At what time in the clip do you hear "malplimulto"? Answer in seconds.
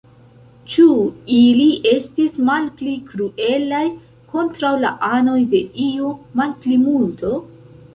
6.43-7.37